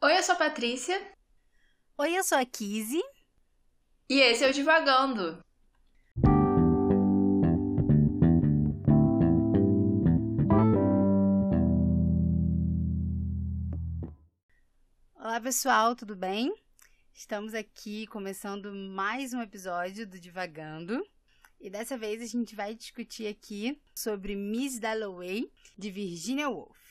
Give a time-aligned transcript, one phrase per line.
[0.00, 0.96] Oi, eu sou a Patrícia.
[1.98, 3.02] Oi, eu sou a Kizzy.
[4.08, 5.42] E esse é o Divagando.
[15.16, 16.54] Olá, pessoal, tudo bem?
[17.12, 21.04] Estamos aqui começando mais um episódio do Divagando.
[21.60, 26.87] E dessa vez a gente vai discutir aqui sobre Miss Dalloway, de Virginia Woolf.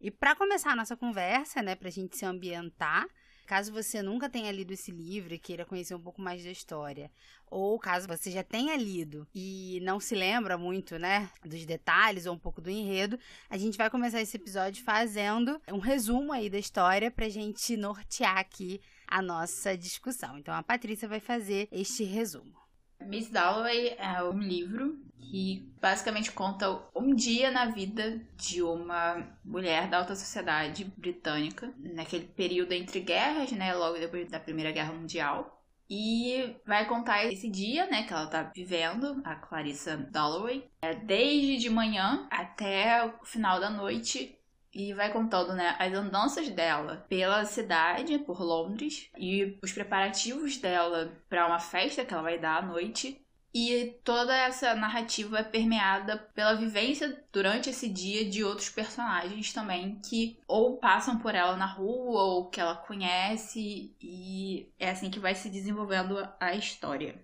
[0.00, 3.06] E para começar a nossa conversa, né, para a gente se ambientar,
[3.46, 7.10] caso você nunca tenha lido esse livro e queira conhecer um pouco mais da história,
[7.50, 12.34] ou caso você já tenha lido e não se lembra muito, né, dos detalhes ou
[12.34, 13.18] um pouco do enredo,
[13.50, 17.76] a gente vai começar esse episódio fazendo um resumo aí da história para a gente
[17.76, 20.38] nortear aqui a nossa discussão.
[20.38, 22.69] Então a Patrícia vai fazer este resumo.
[23.02, 24.98] Miss Dalloway é um livro
[25.30, 32.26] que basicamente conta um dia na vida de uma mulher da alta sociedade britânica, naquele
[32.26, 35.56] período entre guerras, né, logo depois da Primeira Guerra Mundial.
[35.88, 41.56] E vai contar esse dia, né, que ela tá vivendo, a Clarissa Dalloway, é desde
[41.56, 44.38] de manhã até o final da noite,
[44.72, 51.12] e vai contando né, as andanças dela pela cidade, por Londres, e os preparativos dela
[51.28, 53.20] para uma festa que ela vai dar à noite.
[53.52, 60.00] E toda essa narrativa é permeada pela vivência durante esse dia de outros personagens também
[60.08, 65.18] que ou passam por ela na rua ou que ela conhece, e é assim que
[65.18, 67.20] vai se desenvolvendo a história.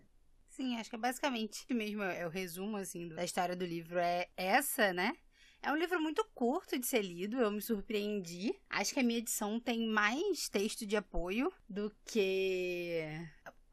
[0.48, 4.26] Sim, acho que é basicamente mesmo é o resumo assim da história do livro é
[4.36, 5.12] essa, né?
[5.66, 8.54] É um livro muito curto de ser lido, eu me surpreendi.
[8.70, 13.02] Acho que a minha edição tem mais texto de apoio do que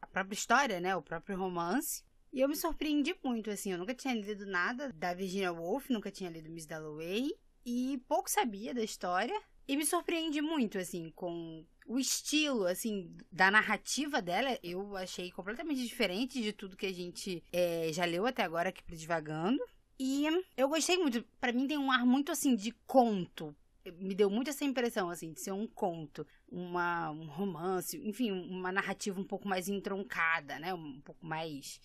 [0.02, 0.96] a própria história, né?
[0.96, 2.02] O próprio romance.
[2.32, 3.70] E eu me surpreendi muito, assim.
[3.70, 7.30] Eu nunca tinha lido nada da Virginia Woolf, nunca tinha lido Miss Dalloway.
[7.64, 9.40] E pouco sabia da história.
[9.68, 14.58] E me surpreendi muito, assim, com o estilo, assim, da narrativa dela.
[14.64, 18.82] Eu achei completamente diferente de tudo que a gente é, já leu até agora aqui
[18.82, 19.62] pro Divagando.
[19.98, 21.22] E eu gostei muito.
[21.40, 23.54] Para mim tem um ar muito assim de conto.
[23.98, 28.72] Me deu muito essa impressão, assim, de ser um conto, uma, um romance, enfim, uma
[28.72, 30.72] narrativa um pouco mais entroncada, né?
[30.72, 31.78] Um pouco mais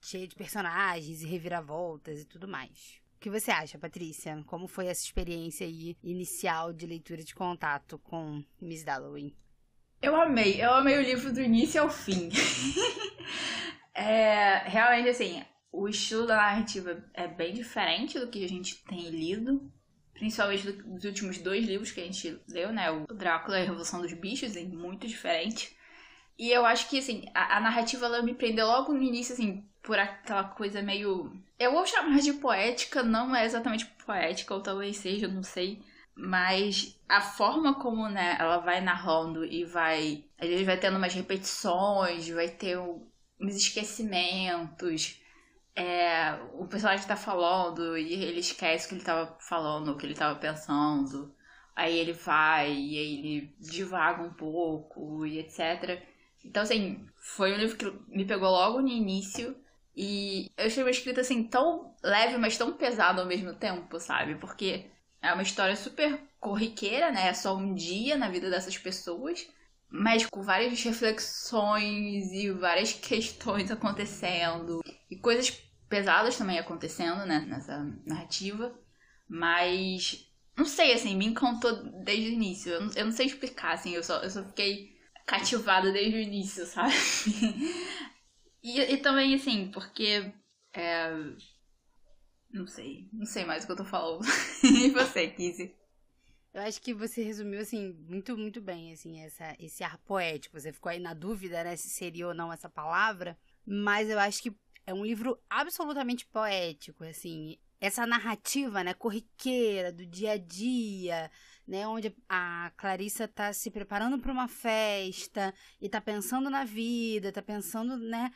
[0.00, 3.00] cheia de personagens e reviravoltas e tudo mais.
[3.16, 4.44] O que você acha, Patrícia?
[4.46, 9.34] Como foi essa experiência aí inicial de leitura de contato com Miss Dalloway?
[10.00, 12.28] Eu amei, eu amei o livro do início ao fim.
[13.92, 19.08] é, realmente, assim, o estilo da narrativa é bem diferente do que a gente tem
[19.10, 19.70] lido.
[20.14, 22.90] Principalmente dos últimos dois livros que a gente leu, né?
[22.90, 25.76] O Drácula e a Revolução dos Bichos, é muito diferente.
[26.36, 29.64] E eu acho que, assim, a, a narrativa ela me prendeu logo no início, assim,
[29.82, 31.32] por aquela coisa meio.
[31.58, 35.80] Eu vou chamar de poética, não é exatamente poética, ou talvez seja, não sei.
[36.16, 40.24] Mas a forma como, né, ela vai narrando e vai.
[40.36, 45.20] Às vezes vai tendo umas repetições, vai ter uns esquecimentos
[45.78, 50.04] é, o personagem tá falando e ele esquece o que ele tava falando, o que
[50.04, 51.32] ele tava pensando.
[51.76, 56.02] Aí ele vai e aí ele divaga um pouco e etc.
[56.44, 59.56] Então, assim, foi um livro que me pegou logo no início.
[59.96, 64.34] E eu achei uma escrita, assim, tão leve, mas tão pesada ao mesmo tempo, sabe?
[64.34, 64.86] Porque
[65.22, 67.28] é uma história super corriqueira, né?
[67.28, 69.48] É só um dia na vida dessas pessoas.
[69.88, 74.80] Mas com várias reflexões e várias questões acontecendo.
[75.08, 78.78] E coisas pesadas também acontecendo, né, nessa narrativa,
[79.28, 80.28] mas
[80.58, 81.72] não sei, assim, me encantou
[82.02, 82.72] desde o início.
[82.72, 86.20] Eu não, eu não sei explicar, assim, eu só, eu só fiquei cativada desde o
[86.20, 86.92] início, sabe?
[88.62, 90.32] e, e também, assim, porque.
[90.72, 91.10] É...
[92.50, 94.24] Não sei, não sei mais o que eu tô falando.
[94.64, 95.76] e você, Kizzy?
[96.52, 100.58] Eu acho que você resumiu, assim, muito, muito bem, assim, essa, esse ar poético.
[100.58, 103.38] Você ficou aí na dúvida, né, se seria ou não essa palavra.
[103.64, 104.50] Mas eu acho que
[104.88, 107.58] é um livro absolutamente poético, assim.
[107.78, 111.30] Essa narrativa, né, corriqueira do dia a dia,
[111.66, 117.28] né, onde a Clarissa está se preparando para uma festa e está pensando na vida,
[117.28, 118.32] está pensando, né,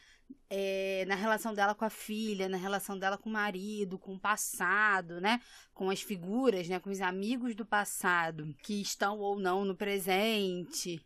[0.50, 4.20] é, na relação dela com a filha, na relação dela com o marido, com o
[4.20, 5.40] passado, né,
[5.72, 11.00] com as figuras, né, com os amigos do passado que estão ou não no presente.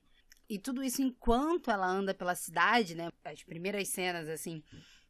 [0.49, 4.61] E tudo isso enquanto ela anda pela cidade, né, as primeiras cenas assim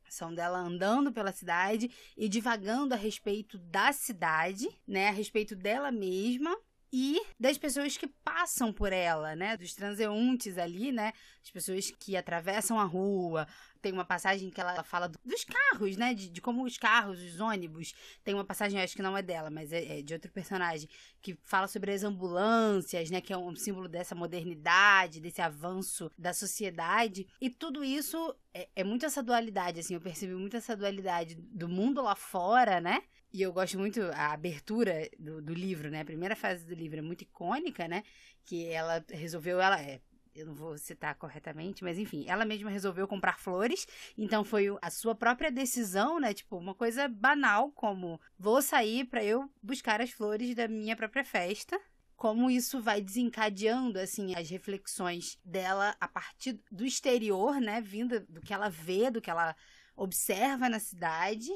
[0.08, 5.08] são dela andando pela cidade e divagando a respeito da cidade, né?
[5.08, 6.56] A respeito dela mesma
[6.92, 9.56] e das pessoas que passam por ela, né?
[9.56, 11.12] Dos transeuntes ali, né?
[11.42, 13.46] As pessoas que atravessam a rua.
[13.82, 16.14] tem uma passagem que ela fala dos carros, né?
[16.14, 17.92] De, de, como os carros, os ônibus.
[18.24, 20.88] Tem uma passagem, acho que não é dela, mas é, é, de outro personagem,
[21.20, 23.20] que fala sobre as ambulâncias, né?
[23.20, 27.26] Que é um símbolo dessa modernidade, desse avanço da sociedade.
[27.40, 29.94] E tudo isso é, é muito essa dualidade, assim.
[29.94, 33.02] Eu percebi muito essa dualidade do mundo lá fora, né?
[33.36, 36.00] E eu gosto muito a abertura do, do livro, né?
[36.00, 38.02] A primeira fase do livro é muito icônica, né?
[38.46, 40.00] Que ela resolveu, ela é
[40.34, 43.86] eu não vou citar corretamente, mas enfim, ela mesma resolveu comprar flores,
[44.16, 46.32] então foi a sua própria decisão, né?
[46.32, 51.24] Tipo, uma coisa banal como vou sair para eu buscar as flores da minha própria
[51.24, 51.78] festa.
[52.16, 58.40] Como isso vai desencadeando assim as reflexões dela a partir do exterior, né, vindo do
[58.40, 59.54] que ela vê, do que ela
[59.94, 61.50] observa na cidade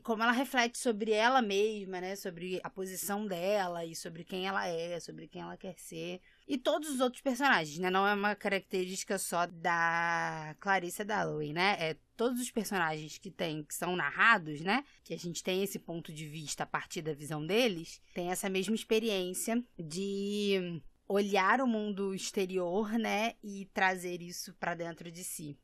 [0.00, 2.16] e como ela reflete sobre ela mesma, né?
[2.16, 6.22] Sobre a posição dela e sobre quem ela é, sobre quem ela quer ser.
[6.48, 7.90] E todos os outros personagens, né?
[7.90, 11.76] Não é uma característica só da Clarissa Dalloway, né?
[11.78, 14.82] É todos os personagens que tem, que são narrados, né?
[15.04, 18.48] Que a gente tem esse ponto de vista a partir da visão deles, tem essa
[18.48, 23.34] mesma experiência de olhar o mundo exterior, né?
[23.44, 25.58] E trazer isso para dentro de si.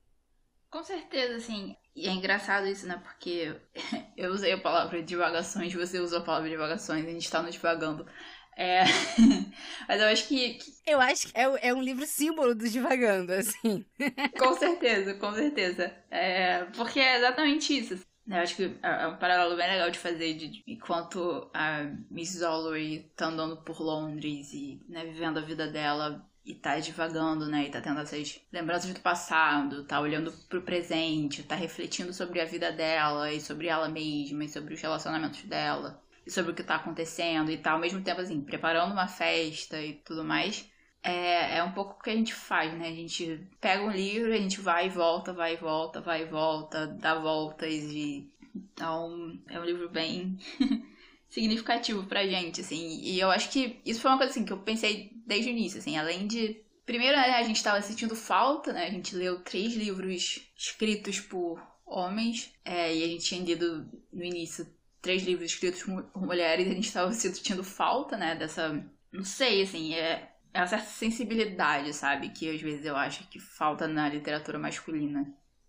[0.76, 1.74] Com certeza, assim.
[1.94, 3.00] E é engraçado isso, né?
[3.02, 3.56] Porque
[4.14, 8.06] eu usei a palavra divagações, você usou a palavra divagações, a gente tá no divagando.
[8.54, 8.82] É...
[9.88, 10.58] Mas eu acho que.
[10.86, 13.86] Eu acho que é, é, um livro símbolo do divagando, assim.
[14.38, 15.96] com certeza, com certeza.
[16.10, 16.64] É...
[16.76, 17.98] Porque é exatamente isso.
[18.28, 22.38] Eu acho que é, é um paralelo bem legal de fazer de, enquanto a Miss
[22.42, 27.66] Holloway tá andando por Londres e né, vivendo a vida dela e tá divagando, né?
[27.66, 32.44] E tá tendo essas lembranças do passado, tá olhando pro presente, tá refletindo sobre a
[32.44, 36.62] vida dela e sobre ela mesma e sobre os relacionamentos dela e sobre o que
[36.62, 40.70] tá acontecendo e tá ao mesmo tempo assim, preparando uma festa e tudo mais.
[41.02, 42.88] É, é um pouco o que a gente faz, né?
[42.88, 46.26] A gente pega um livro, a gente vai e volta, vai e volta, vai e
[46.26, 48.32] volta, dá voltas e.
[48.54, 50.38] Então, é um livro bem
[51.28, 53.00] significativo pra gente, assim.
[53.02, 55.78] E eu acho que isso foi uma coisa assim que eu pensei desde o início,
[55.78, 56.62] assim, além de.
[56.84, 58.86] Primeiro, né, a gente estava sentindo falta, né?
[58.86, 64.24] A gente leu três livros escritos por homens, é, e a gente tinha lido no
[64.24, 64.66] início
[65.02, 68.34] três livros escritos por mulheres, e a gente estava sentindo falta, né?
[68.34, 68.84] Dessa.
[69.12, 70.32] Não sei, assim, é.
[70.54, 72.30] É uma certa sensibilidade, sabe?
[72.30, 75.26] Que às vezes eu acho que falta na literatura masculina.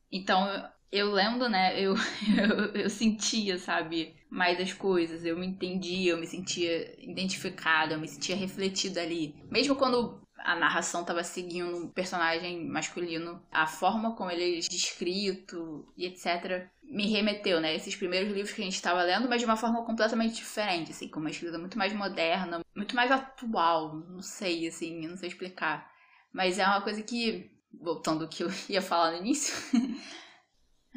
[0.09, 0.47] Então,
[0.91, 1.95] eu lendo, né, eu,
[2.37, 7.99] eu, eu, sentia, sabe, mais as coisas, eu me entendia, eu me sentia identificada, eu
[7.99, 9.35] me sentia refletida ali.
[9.49, 15.85] Mesmo quando a narração estava seguindo um personagem masculino, a forma como ele é descrito
[15.97, 16.67] e etc.
[16.83, 17.75] me remeteu, né?
[17.75, 21.09] Esses primeiros livros que a gente estava lendo, mas de uma forma completamente diferente, assim,
[21.09, 25.91] com uma escrita muito mais moderna, muito mais atual, não sei, assim, não sei explicar.
[26.31, 29.53] Mas é uma coisa que, voltando ao que eu ia falar no início,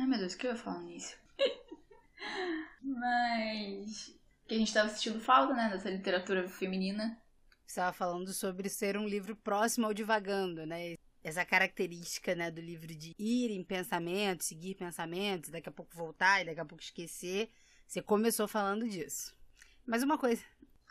[0.00, 1.14] Ai meu Deus, o que eu ia falar nisso?
[2.82, 4.18] Mas.
[4.48, 5.68] Que a gente tava assistindo falta, né?
[5.68, 7.20] Dessa literatura feminina.
[7.66, 10.94] Você estava falando sobre ser um livro próximo ao divagando, né?
[11.22, 16.40] Essa característica, né, do livro de ir em pensamentos, seguir pensamentos, daqui a pouco voltar
[16.40, 17.50] e daqui a pouco esquecer.
[17.86, 19.36] Você começou falando disso.
[19.84, 20.42] Mas uma coisa.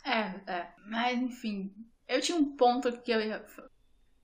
[0.06, 0.72] É, é.
[0.86, 1.74] Mas, enfim.
[2.08, 3.44] Eu tinha um ponto que eu ia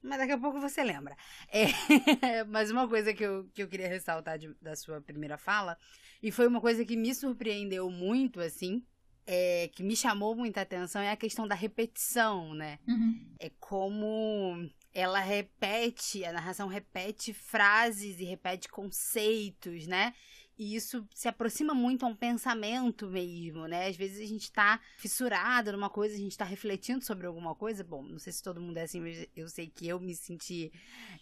[0.06, 1.16] mas daqui a pouco você lembra.
[1.50, 1.66] É,
[2.46, 5.78] mas uma coisa que eu, que eu queria ressaltar de, da sua primeira fala,
[6.22, 8.84] e foi uma coisa que me surpreendeu muito, assim,
[9.26, 12.80] é, que me chamou muita atenção, é a questão da repetição, né?
[12.88, 13.34] Uhum.
[13.40, 20.14] É como ela repete, a narração repete frases e repete conceitos, né?
[20.58, 23.88] E isso se aproxima muito a um pensamento mesmo, né?
[23.88, 27.84] Às vezes a gente tá fissurado numa coisa, a gente tá refletindo sobre alguma coisa.
[27.84, 30.72] Bom, não sei se todo mundo é assim, mas eu sei que eu me senti.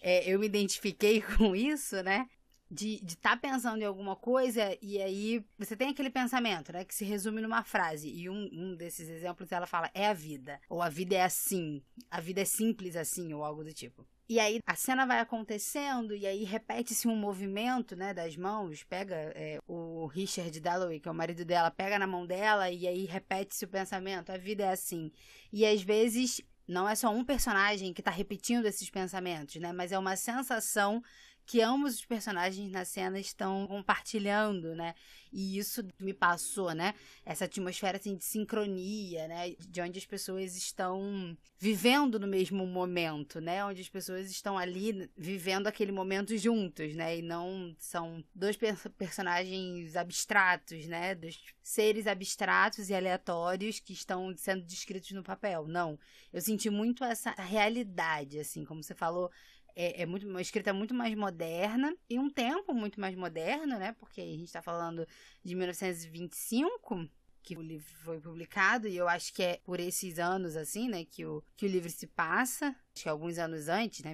[0.02, 2.30] É, eu me identifiquei com isso, né?
[2.70, 6.86] De estar tá pensando em alguma coisa e aí você tem aquele pensamento, né?
[6.86, 8.10] Que se resume numa frase.
[8.10, 10.62] E um, um desses exemplos ela fala: é a vida.
[10.70, 11.82] Ou a vida é assim.
[12.10, 14.08] A vida é simples assim, ou algo do tipo.
[14.28, 18.84] E aí a cena vai acontecendo e aí repete-se um movimento, né, das mãos.
[18.84, 22.88] Pega é, o Richard Dalloway, que é o marido dela, pega na mão dela e
[22.88, 24.32] aí repete-se o pensamento.
[24.32, 25.12] A vida é assim.
[25.52, 29.92] E às vezes não é só um personagem que está repetindo esses pensamentos, né, mas
[29.92, 31.04] é uma sensação
[31.46, 34.94] que ambos os personagens na cena estão compartilhando, né?
[35.32, 36.94] E isso me passou, né?
[37.26, 39.56] Essa atmosfera assim, de sincronia, né?
[39.60, 43.66] De onde as pessoas estão vivendo no mesmo momento, né?
[43.66, 47.18] Onde as pessoas estão ali vivendo aquele momento juntos, né?
[47.18, 48.58] E não são dois
[48.98, 51.16] personagens abstratos, né?
[51.16, 55.68] Dos seres abstratos e aleatórios que estão sendo descritos no papel.
[55.68, 56.00] Não.
[56.32, 59.32] Eu senti muito essa realidade, assim, como você falou
[59.76, 63.94] é, é, muito, uma escrita muito mais moderna e um tempo muito mais moderno, né?
[64.00, 65.08] Porque a gente está falando
[65.44, 67.10] de 1925,
[67.42, 71.04] que o livro foi publicado, e eu acho que é por esses anos, assim, né,
[71.04, 74.14] que o, que o livro se passa, acho que alguns anos antes, né,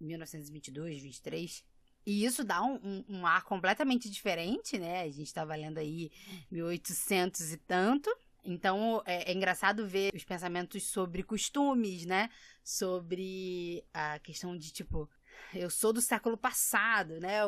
[0.00, 1.64] 1922, 23.
[2.06, 5.02] E isso dá um, um, um ar completamente diferente, né?
[5.02, 6.10] A gente estava lendo aí
[6.50, 8.10] 1800 e tanto.
[8.44, 12.30] Então é, é, engraçado ver os pensamentos sobre costumes, né?
[12.62, 15.08] Sobre a questão de tipo.
[15.54, 17.40] Eu sou do século passado, né?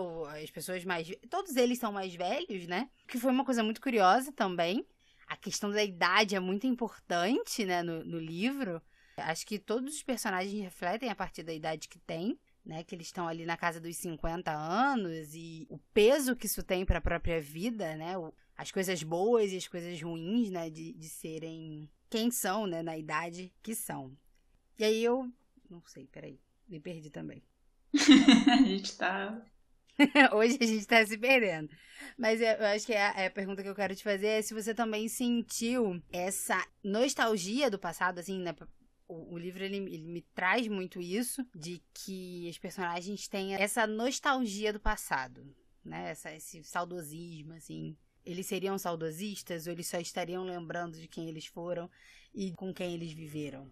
[0.42, 1.08] As pessoas mais.
[1.28, 2.88] Todos eles são mais velhos, né?
[3.06, 4.86] Que foi uma coisa muito curiosa também.
[5.26, 7.82] A questão da idade é muito importante, né?
[7.82, 8.80] No, no livro.
[9.16, 13.08] Acho que todos os personagens refletem a partir da idade que têm né, que eles
[13.08, 17.02] estão ali na casa dos 50 anos e o peso que isso tem para a
[17.02, 21.90] própria vida, né, o, as coisas boas e as coisas ruins, né, de, de serem
[22.08, 24.16] quem são, né, na idade que são.
[24.78, 25.30] E aí eu,
[25.70, 27.42] não sei, peraí, me perdi também.
[28.48, 29.44] a gente tá...
[30.32, 31.68] Hoje a gente tá se perdendo.
[32.16, 34.74] Mas eu acho que a, a, pergunta que eu quero te fazer é se você
[34.74, 38.54] também sentiu essa nostalgia do passado, assim, né?
[39.12, 43.86] o, o livro ele, ele, me traz muito isso, de que os personagens têm essa
[43.86, 45.44] nostalgia do passado,
[45.84, 46.10] né?
[46.10, 47.96] Essa, esse saudosismo, assim.
[48.24, 51.90] Eles seriam saudosistas ou eles só estariam lembrando de quem eles foram
[52.34, 53.70] e com quem eles viveram?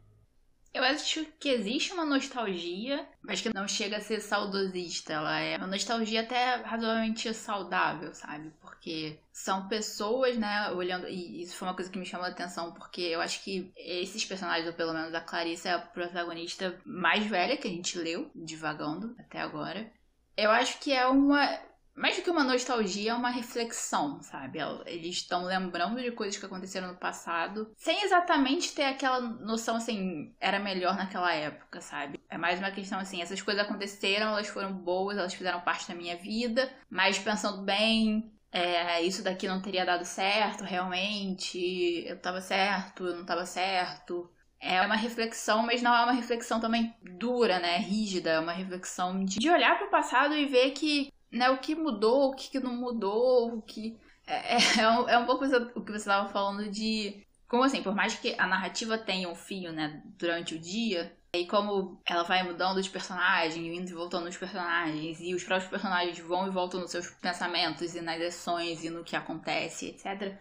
[0.73, 5.15] Eu acho que existe uma nostalgia, mas que não chega a ser saudosista.
[5.15, 8.53] Ela é uma nostalgia até razoavelmente saudável, sabe?
[8.61, 11.09] Porque são pessoas, né, olhando.
[11.09, 14.25] E isso foi uma coisa que me chamou a atenção, porque eu acho que esses
[14.25, 18.31] personagens, ou pelo menos a Clarice, é a protagonista mais velha que a gente leu,
[18.33, 19.93] divagando até agora.
[20.37, 21.59] Eu acho que é uma
[22.01, 24.59] mais do que uma nostalgia, é uma reflexão, sabe?
[24.87, 30.35] Eles estão lembrando de coisas que aconteceram no passado, sem exatamente ter aquela noção assim,
[30.41, 32.19] era melhor naquela época, sabe?
[32.31, 35.95] É mais uma questão assim, essas coisas aconteceram, elas foram boas, elas fizeram parte da
[35.95, 41.59] minha vida, mas pensando bem, é, isso daqui não teria dado certo realmente,
[42.07, 44.31] eu tava certo, eu não tava certo.
[44.63, 47.79] É uma reflexão, mas não é uma reflexão também dura, né?
[47.79, 48.31] Rígida.
[48.31, 51.75] É uma reflexão de, de olhar para o passado e ver que né, o que
[51.75, 53.99] mudou, o que não mudou, o que.
[54.27, 57.25] É, é, é, um, é um pouco o que você estava falando de.
[57.49, 61.47] Como assim, por mais que a narrativa tenha um fio, né, durante o dia, e
[61.47, 66.19] como ela vai mudando de personagem, indo e voltando os personagens, e os próprios personagens
[66.21, 70.37] vão e voltam nos seus pensamentos e nas ações e no que acontece, etc.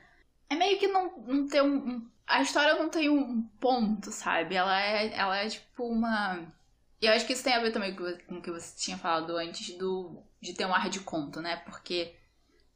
[0.50, 2.10] É meio que não, não ter um, um.
[2.28, 4.56] A história não tem um ponto, sabe?
[4.56, 6.46] Ela é, ela é tipo uma.
[7.02, 9.36] E eu acho que isso tem a ver também com o que você tinha falado
[9.38, 11.58] antes do de ter um ar de conto, né?
[11.58, 12.16] Porque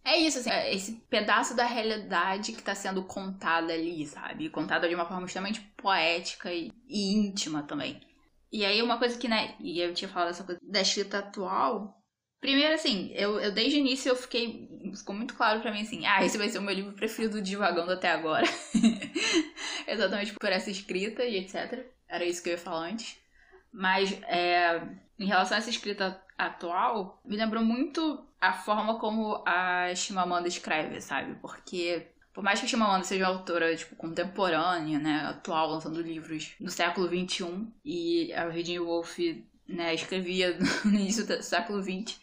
[0.03, 4.49] é isso, assim, é esse pedaço da realidade que tá sendo contada ali, sabe?
[4.49, 8.01] Contada de uma forma extremamente poética e, íntima também.
[8.51, 11.97] E aí uma coisa que, né, e eu tinha falado essa coisa da escrita atual.
[12.41, 14.67] Primeiro, assim, eu, eu desde o início eu fiquei.
[14.93, 17.55] Ficou muito claro para mim assim, ah, esse vai ser o meu livro preferido de
[17.55, 18.45] Vagando até agora.
[19.87, 21.85] Exatamente por essa escrita e etc.
[22.09, 23.17] Era isso que eu ia falar antes.
[23.71, 24.81] Mas é,
[25.17, 30.99] em relação a essa escrita atual, me lembrou muito a forma como a Chimamanda escreve,
[31.01, 31.35] sabe?
[31.41, 36.53] Porque por mais que a Chimamanda seja uma autora tipo, contemporânea, né, atual, lançando livros
[36.59, 39.19] do século XXI, e a Virginia Woolf
[39.67, 42.19] né, escrevia no início do século XX,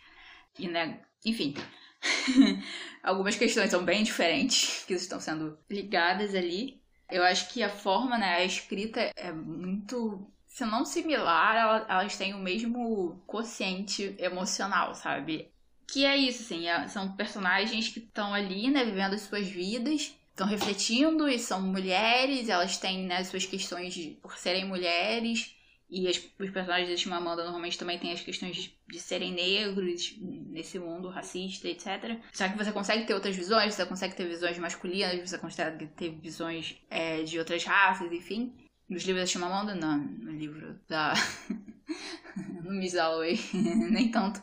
[0.59, 1.55] e, né, enfim,
[3.02, 6.81] algumas questões são bem diferentes que estão sendo ligadas ali.
[7.11, 12.35] Eu acho que a forma, né, a escrita é muito se não similar, elas têm
[12.35, 15.49] o mesmo quociente emocional, sabe?
[15.87, 20.12] Que é isso, assim, é, são personagens que estão ali, né, vivendo as suas vidas,
[20.28, 25.54] estão refletindo e são mulheres, elas têm, né, suas questões de, por serem mulheres,
[25.88, 30.16] e as, os personagens da Chimamanda normalmente também têm as questões de, de, serem negros
[30.21, 32.19] nesse mundo racista, etc.
[32.33, 36.11] Só que você consegue ter outras visões, você consegue ter visões masculinas, você consegue ter
[36.11, 38.52] visões é, de outras raças, enfim.
[38.90, 39.99] Nos livros da Chimamanda, não.
[39.99, 41.14] No livro da...
[42.64, 42.94] no Miss
[43.52, 44.42] nem tanto.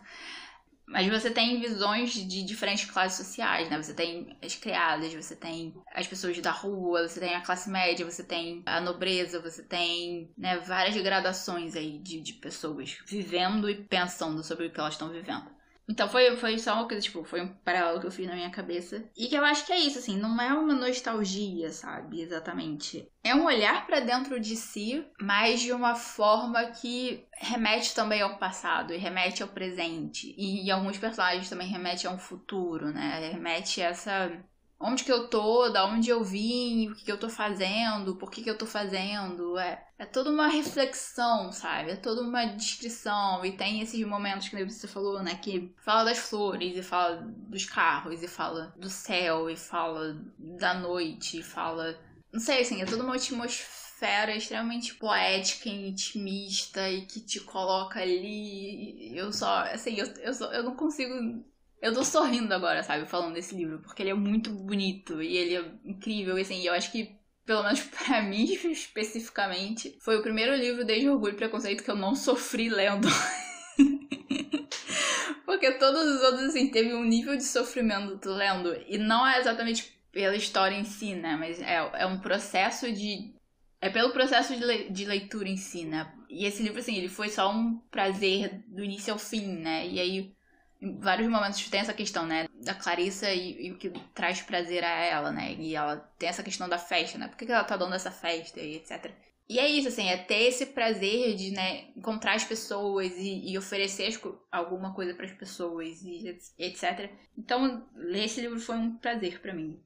[0.87, 3.75] Mas você tem visões de diferentes classes sociais, né?
[3.75, 8.09] Você tem as criadas, você tem as pessoas da rua, você tem a classe média,
[8.09, 13.83] você tem a nobreza, você tem né, várias gradações aí de, de pessoas vivendo e
[13.83, 15.56] pensando sobre o que elas estão vivendo.
[15.89, 18.49] Então foi, foi só uma coisa, tipo, foi um paralelo que eu fiz na minha
[18.49, 19.03] cabeça.
[19.15, 22.21] E que eu acho que é isso, assim, não é uma nostalgia, sabe?
[22.21, 23.07] Exatamente.
[23.23, 28.37] É um olhar para dentro de si, mas de uma forma que remete também ao
[28.37, 30.35] passado e remete ao presente.
[30.37, 33.29] E, e alguns personagens também remete a um futuro, né?
[33.31, 34.31] Remete a essa
[34.79, 38.29] onde que eu tô, da onde eu vim, o que, que eu tô fazendo, por
[38.29, 39.57] que, que eu tô fazendo.
[39.57, 41.91] É, é toda uma reflexão, sabe?
[41.91, 43.43] É toda uma descrição.
[43.43, 45.35] E tem esses momentos que você falou, né?
[45.35, 47.17] Que fala das flores, e fala
[47.49, 51.99] dos carros, e fala do céu, e fala da noite, e fala.
[52.31, 57.99] Não sei, assim, é toda uma atmosfera extremamente poética e intimista e que te coloca
[57.99, 59.17] ali.
[59.17, 61.43] Eu só, assim, eu, eu, só, eu não consigo
[61.81, 65.55] eu tô sorrindo agora, sabe, falando desse livro, porque ele é muito bonito e ele
[65.55, 67.15] é incrível, e assim, eu acho que,
[67.45, 71.95] pelo menos pra mim especificamente, foi o primeiro livro desde Orgulho e Preconceito que eu
[71.95, 73.07] não sofri lendo.
[75.45, 79.95] porque todos os outros, assim, teve um nível de sofrimento lendo, e não é exatamente
[80.11, 83.35] pela história em si, né, mas é, é um processo de.
[83.79, 86.11] É pelo processo de, le de leitura em si, né?
[86.27, 89.87] E esse livro, assim, ele foi só um prazer do início ao fim, né?
[89.87, 90.35] E aí
[90.81, 92.47] em vários momentos tem essa questão, né?
[92.63, 95.53] Da Clarissa e, e, o que traz prazer a ela, né?
[95.53, 97.27] E ela tem essa questão da festa, né?
[97.27, 99.11] Por que, que ela tá dando essa festa e etc.
[99.49, 103.57] E é isso, assim, é ter esse prazer de, né, encontrar as pessoas e, e
[103.57, 104.19] oferecer
[104.51, 107.09] alguma coisa para as pessoas e etc.
[107.37, 109.81] Então, ler esse livro foi um prazer para mim.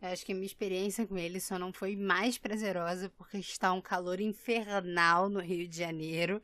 [0.00, 3.72] Eu acho que a minha experiência com ele só não foi mais prazerosa porque está
[3.72, 6.40] um calor infernal no Rio de Janeiro.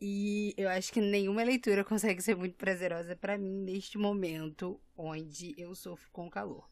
[0.00, 5.54] E eu acho que nenhuma leitura consegue ser muito prazerosa para mim neste momento onde
[5.58, 6.68] eu sofro com calor.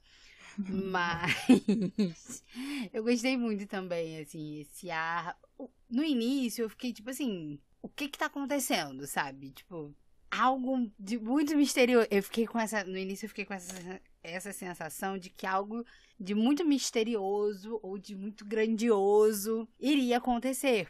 [0.58, 2.42] Mas
[2.92, 5.38] eu gostei muito também, assim, esse ar.
[5.88, 9.50] No início eu fiquei tipo assim, o que que tá acontecendo, sabe?
[9.52, 9.94] Tipo,
[10.30, 12.08] algo de muito misterioso.
[12.11, 12.85] Eu fiquei com essa.
[12.85, 15.85] No início eu fiquei com essa, essa sensação de que algo
[16.18, 20.88] de muito misterioso ou de muito grandioso iria acontecer.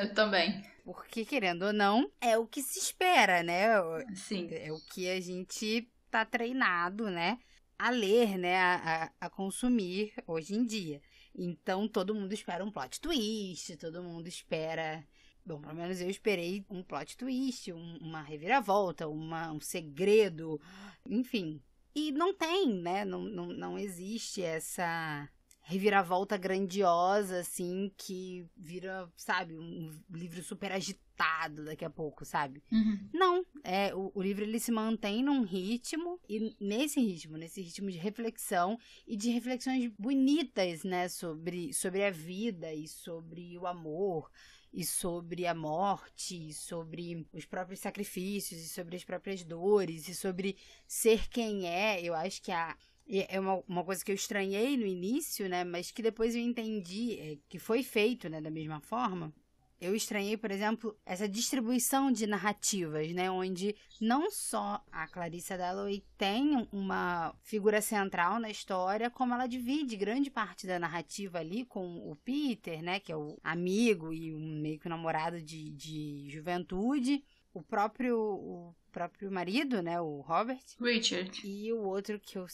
[0.00, 0.64] Eu também.
[0.84, 3.68] Porque, querendo ou não, é o que se espera, né?
[4.14, 4.48] Sim.
[4.50, 7.38] É o que a gente tá treinado, né?
[7.78, 8.58] A ler, né?
[8.58, 11.00] A, a, a consumir hoje em dia.
[11.34, 15.04] Então, todo mundo espera um plot twist, todo mundo espera
[15.44, 20.60] Bom, pelo menos eu esperei um plot twist, um, uma reviravolta, uma, um segredo,
[21.04, 21.60] enfim.
[21.94, 23.04] E não tem, né?
[23.04, 25.28] Não, não, não existe essa
[25.62, 32.62] reviravolta grandiosa, assim, que vira, sabe, um livro super agitado daqui a pouco, sabe?
[32.70, 33.08] Uhum.
[33.12, 37.90] Não, é, o, o, livro ele se mantém num ritmo, e nesse ritmo, nesse ritmo
[37.90, 44.30] de reflexão e de reflexões bonitas, né, sobre, sobre a vida e sobre o amor
[44.72, 50.14] e sobre a morte, e sobre os próprios sacrifícios, e sobre as próprias dores, e
[50.14, 52.00] sobre ser quem é.
[52.00, 52.74] Eu acho que a,
[53.08, 55.64] é uma, uma coisa que eu estranhei no início, né?
[55.64, 58.40] Mas que depois eu entendi é, que foi feito, né?
[58.40, 59.32] Da mesma forma.
[59.80, 63.28] Eu estranhei, por exemplo, essa distribuição de narrativas, né?
[63.28, 69.96] Onde não só a Clarissa Dalloway tem uma figura central na história, como ela divide
[69.96, 73.00] grande parte da narrativa ali com o Peter, né?
[73.00, 77.24] Que é o amigo e um meio que namorado de, de juventude.
[77.52, 80.00] O próprio, o próprio marido, né?
[80.00, 80.62] O Robert.
[80.80, 81.40] Richard.
[81.44, 82.46] E o outro que eu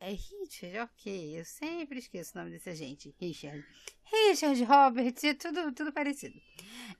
[0.00, 1.38] é Richard, ok.
[1.38, 3.14] Eu sempre esqueço o nome dessa gente.
[3.20, 3.64] Richard.
[4.04, 6.40] Richard, Robert, é tudo, tudo parecido.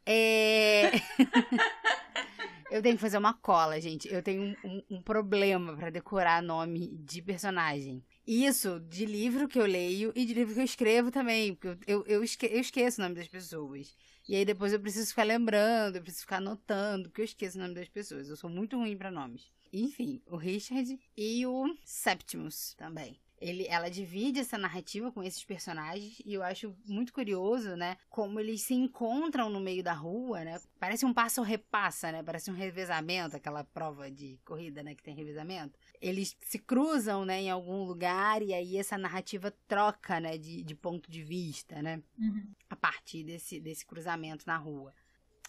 [0.05, 0.91] É...
[2.71, 4.13] eu tenho que fazer uma cola, gente.
[4.13, 8.05] Eu tenho um, um, um problema para decorar nome de personagem.
[8.27, 11.55] Isso de livro que eu leio e de livro que eu escrevo também.
[11.55, 13.95] Porque eu, eu, eu esqueço o nome das pessoas.
[14.29, 17.61] E aí depois eu preciso ficar lembrando, eu preciso ficar anotando, porque eu esqueço o
[17.63, 18.29] nome das pessoas.
[18.29, 19.56] Eu sou muito ruim para nomes.
[19.79, 23.21] Enfim, o Richard e o Septimus também.
[23.39, 27.99] Ele, ela divide essa narrativa com esses personagens e eu acho muito curioso, né?
[28.09, 30.59] Como eles se encontram no meio da rua, né?
[30.81, 32.23] Parece um passo repassa, né?
[32.23, 34.95] Parece um revezamento, aquela prova de corrida, né?
[34.95, 35.79] Que tem revezamento.
[36.01, 37.43] Eles se cruzam, né?
[37.43, 40.39] Em algum lugar e aí essa narrativa troca, né?
[40.39, 42.03] De, de ponto de vista, né?
[42.19, 42.47] Uhum.
[42.71, 44.95] A partir desse, desse cruzamento na rua.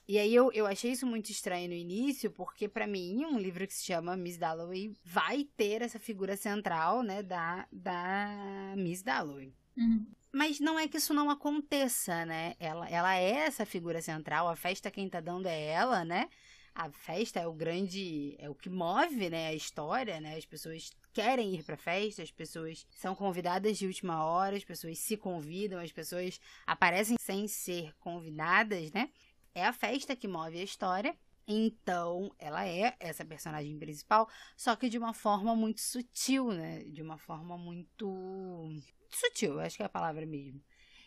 [0.08, 3.68] E aí eu, eu achei isso muito estranho no início, porque para mim um livro
[3.68, 9.54] que se chama Miss Dalloway vai ter essa figura central, né, da, da Miss Dalloway.
[9.76, 10.06] Uhum.
[10.32, 12.56] Mas não é que isso não aconteça, né?
[12.60, 16.30] Ela, ela é essa figura central, a festa quem tá dando é ela, né?
[16.74, 20.38] A festa é o grande, é o que move, né, a história, né?
[20.38, 25.00] As pessoas querem ir para festa, as pessoas são convidadas de última hora, as pessoas
[25.00, 29.10] se convidam, as pessoas aparecem sem ser convidadas, né?
[29.58, 31.18] É a festa que move a história.
[31.48, 36.84] Então, ela é essa personagem principal, só que de uma forma muito sutil, né?
[36.84, 38.70] De uma forma muito
[39.10, 40.62] sutil, acho que é a palavra mesmo.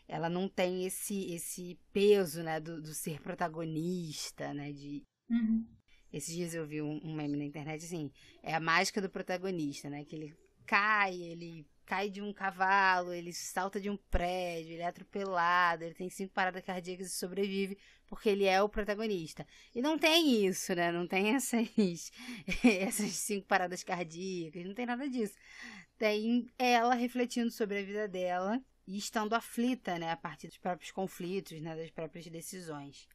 [0.08, 5.64] Ela não tem esse esse peso, né, do, do ser protagonista, né, de uhum.
[6.12, 8.10] Esses dias eu vi um, um meme na internet assim,
[8.42, 10.36] é a mágica do protagonista, né, que ele
[10.66, 15.94] cai, ele cai de um cavalo, ele salta de um prédio, ele é atropelado, ele
[15.94, 17.76] tem cinco paradas cardíacas e sobrevive
[18.06, 19.44] porque ele é o protagonista.
[19.74, 20.92] E não tem isso, né?
[20.92, 21.68] Não tem essas,
[22.62, 25.34] essas cinco paradas cardíacas, não tem nada disso.
[25.98, 30.12] Tem ela refletindo sobre a vida dela e estando aflita, né?
[30.12, 31.74] A partir dos próprios conflitos, né?
[31.74, 33.08] Das próprias decisões.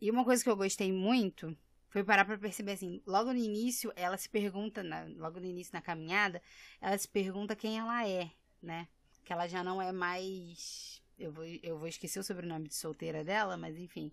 [0.00, 1.56] E uma coisa que eu gostei muito
[1.96, 5.72] foi parar para perceber assim, logo no início ela se pergunta, na, logo no início
[5.72, 6.42] na caminhada,
[6.78, 8.30] ela se pergunta quem ela é,
[8.62, 8.86] né?
[9.24, 13.24] Que ela já não é mais, eu vou, eu vou esquecer o sobrenome de solteira
[13.24, 14.12] dela, mas enfim,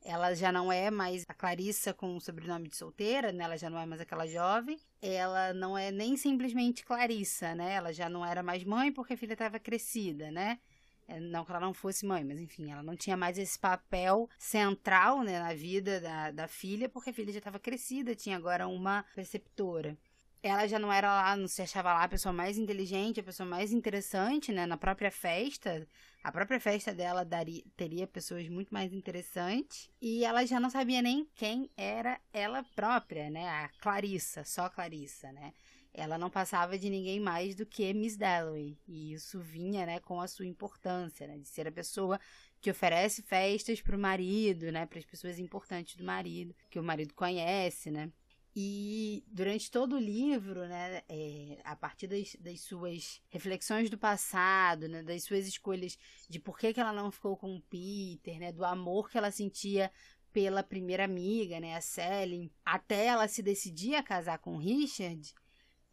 [0.00, 3.42] ela já não é mais a Clarissa com o sobrenome de solteira, né?
[3.42, 4.78] Ela já não é mais aquela jovem.
[5.02, 7.72] Ela não é nem simplesmente Clarissa, né?
[7.72, 10.60] Ela já não era mais mãe porque a filha estava crescida, né?
[11.06, 14.28] É, não que ela não fosse mãe, mas enfim, ela não tinha mais esse papel
[14.38, 18.66] central né, na vida da, da filha, porque a filha já estava crescida, tinha agora
[18.66, 19.96] uma preceptora.
[20.42, 23.48] Ela já não era lá, não se achava lá a pessoa mais inteligente, a pessoa
[23.48, 24.66] mais interessante, né?
[24.66, 25.86] Na própria festa,
[26.22, 29.90] a própria festa dela daria, teria pessoas muito mais interessantes.
[30.02, 33.48] E ela já não sabia nem quem era ela própria, né?
[33.48, 35.54] A Clarissa, só Clarissa, né?
[35.94, 38.76] Ela não passava de ninguém mais do que Miss Dalloway.
[38.86, 42.20] E isso vinha, né, com a sua importância, né, de ser a pessoa
[42.60, 46.82] que oferece festas para o marido, né, para as pessoas importantes do marido, que o
[46.82, 48.10] marido conhece, né.
[48.56, 54.88] E durante todo o livro, né, é, a partir das, das, suas reflexões do passado,
[54.88, 55.96] né, das suas escolhas
[56.28, 59.30] de por que, que ela não ficou com o Peter, né, do amor que ela
[59.30, 59.90] sentia
[60.32, 65.32] pela primeira amiga, né, a Sally, até ela se decidir a casar com o Richard,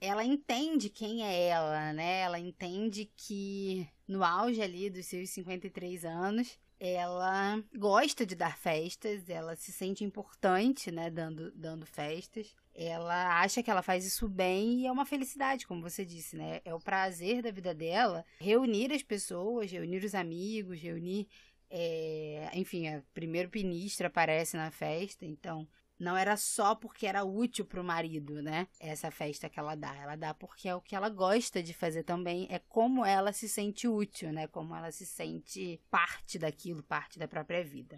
[0.01, 2.21] ela entende quem é ela, né?
[2.21, 9.29] Ela entende que no auge ali dos seus 53 anos, ela gosta de dar festas,
[9.29, 12.55] ela se sente importante, né, dando, dando festas.
[12.73, 16.61] Ela acha que ela faz isso bem e é uma felicidade, como você disse, né?
[16.65, 21.27] É o prazer da vida dela reunir as pessoas, reunir os amigos, reunir.
[21.69, 22.49] É...
[22.55, 25.67] Enfim, a primeiro ministra aparece na festa, então
[26.01, 28.67] não era só porque era útil para o marido, né?
[28.79, 29.95] Essa festa que ela dá.
[29.95, 32.47] Ela dá porque é o que ela gosta de fazer também.
[32.49, 34.47] É como ela se sente útil, né?
[34.47, 37.97] Como ela se sente parte daquilo, parte da própria vida.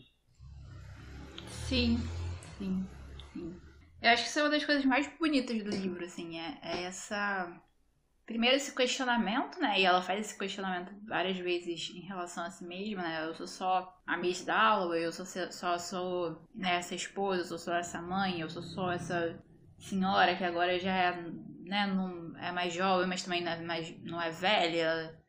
[1.70, 1.98] Sim,
[2.58, 2.86] sim,
[3.32, 3.62] sim.
[4.02, 6.38] Eu acho que isso é uma das coisas mais bonitas do livro, assim.
[6.38, 7.50] É, é essa
[8.26, 9.80] primeiro esse questionamento, né?
[9.80, 13.26] E ela faz esse questionamento várias vezes em relação a si mesma, né?
[13.26, 17.58] Eu sou só a Miss Dalloway, eu sou só sou né, essa esposa, eu sou
[17.58, 19.42] só essa mãe, eu sou só essa
[19.78, 21.22] senhora que agora já é,
[21.66, 25.20] né, não é mais jovem, mas também não é, mais, não é velha.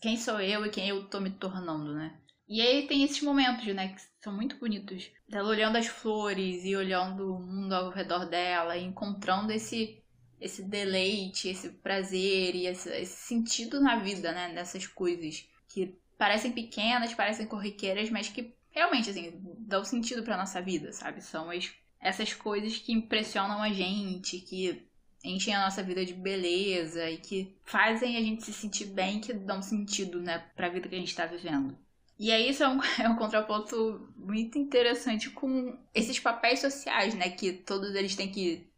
[0.00, 2.18] Quem sou eu e quem eu tô me tornando, né?
[2.48, 5.08] E aí tem esses momentos, né, que são muito bonitos.
[5.28, 9.99] Dela olhando as flores e olhando o mundo ao redor dela e encontrando esse
[10.40, 14.52] esse deleite, esse prazer e esse, esse sentido na vida, né?
[14.52, 20.60] Nessas coisas que parecem pequenas, parecem corriqueiras, mas que realmente, assim, dão sentido pra nossa
[20.60, 21.22] vida, sabe?
[21.22, 24.86] São as, essas coisas que impressionam a gente, que
[25.22, 29.32] enchem a nossa vida de beleza e que fazem a gente se sentir bem, que
[29.32, 31.76] dão sentido, né, pra vida que a gente tá vivendo.
[32.18, 37.30] E aí isso é um, é um contraponto muito interessante com esses papéis sociais, né,
[37.30, 38.69] que todos eles têm que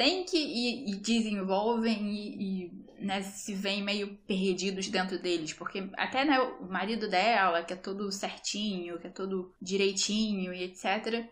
[0.00, 5.90] tem que e, e desenvolvem e, e né, se veem meio perdidos dentro deles, porque
[5.94, 11.28] até né, o marido dela, que é todo certinho, que é todo direitinho e etc.,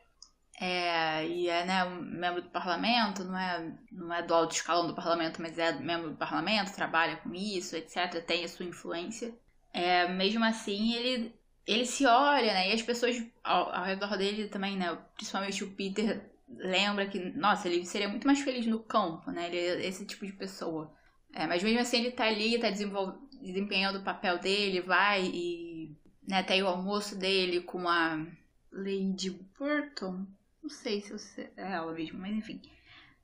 [0.61, 4.87] é, e é né, um membro do parlamento, não é, não é do alto escalão
[4.87, 9.33] do parlamento, mas é membro do parlamento, trabalha com isso, etc., tem a sua influência.
[9.73, 11.35] É, mesmo assim, ele,
[11.67, 15.71] ele se olha, né, e as pessoas ao, ao redor dele também, né, principalmente o
[15.71, 19.49] Peter, lembra que, nossa, ele seria muito mais feliz no campo, né?
[19.49, 20.93] Ele é esse tipo de pessoa.
[21.33, 26.43] É, mas mesmo assim ele tá ali, tá desempenhando o papel dele, vai e né,
[26.43, 28.25] tem o almoço dele com a
[28.73, 30.27] Lady Burton.
[30.63, 32.61] Não sei se é ela mesmo, mas enfim.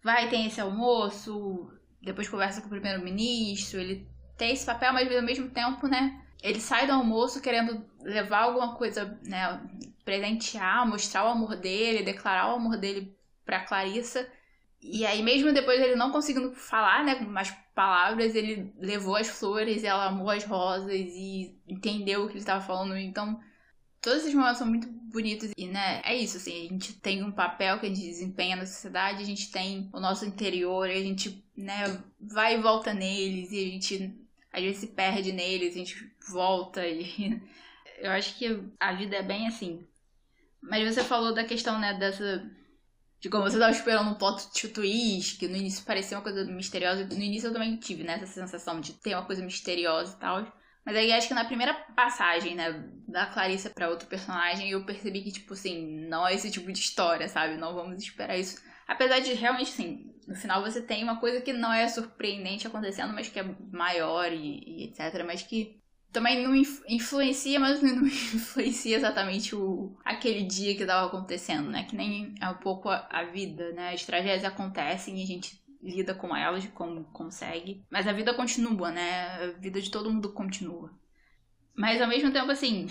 [0.02, 4.06] Vai, tem esse almoço, depois conversa com o primeiro-ministro, ele
[4.36, 6.22] tem esse papel, mas ao mesmo tempo, né?
[6.42, 9.60] Ele sai do almoço querendo levar alguma coisa, né?
[10.04, 14.28] Presentear, mostrar o amor dele, declarar o amor dele pra Clarissa.
[14.80, 19.28] E aí, mesmo depois ele não conseguindo falar, né, com mais palavras, ele levou as
[19.28, 22.96] flores, ela amou as rosas e entendeu o que ele estava falando.
[22.96, 23.40] Então,
[24.00, 25.50] todos esses momentos são muito bonitos.
[25.56, 28.66] E, né, é isso, assim, a gente tem um papel que a gente desempenha na
[28.66, 31.84] sociedade, a gente tem o nosso interior, a gente, né,
[32.20, 36.86] vai e volta neles, e a gente às vezes se perde neles, a gente volta
[36.86, 37.42] e.
[37.98, 39.86] Eu acho que a vida é bem assim.
[40.68, 42.42] Mas você falou da questão, né, dessa
[43.24, 47.06] de como você tava esperando um plot twist, que no início parecia uma coisa misteriosa.
[47.06, 50.46] No início eu também tive, né, essa sensação de ter uma coisa misteriosa e tal.
[50.84, 55.22] Mas aí acho que na primeira passagem, né, da Clarissa para outro personagem, eu percebi
[55.22, 57.56] que, tipo assim, não é esse tipo de história, sabe?
[57.56, 58.62] Não vamos esperar isso.
[58.86, 63.14] Apesar de realmente, assim, no final você tem uma coisa que não é surpreendente acontecendo,
[63.14, 65.24] mas que é maior e, e etc.
[65.24, 65.82] Mas que
[66.14, 71.82] também não influencia, mas não influencia exatamente o, aquele dia que estava acontecendo, né?
[71.82, 73.92] Que nem é um pouco a, a, vida, né?
[73.92, 77.84] As tragédias acontecem e a gente lida com elas como consegue.
[77.90, 79.42] Mas a vida continua, né?
[79.42, 80.96] A vida de todo mundo continua.
[81.76, 82.86] Mas ao mesmo tempo, assim.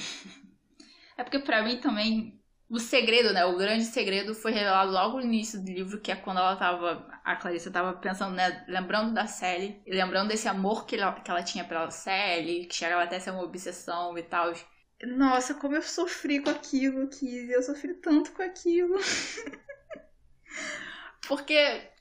[1.18, 2.43] é porque para mim também
[2.74, 3.46] o segredo, né?
[3.46, 7.08] O grande segredo foi revelado logo no início do livro, que é quando ela tava.
[7.24, 8.66] A Clarissa tava pensando, né?
[8.68, 12.74] Lembrando da Sally, e lembrando desse amor que ela, que ela tinha pela Sally, que
[12.74, 14.52] chegava até a ser uma obsessão e tal.
[15.04, 17.52] Nossa, como eu sofri com aquilo, Kizzy.
[17.52, 18.98] Eu sofri tanto com aquilo.
[21.28, 21.92] Porque.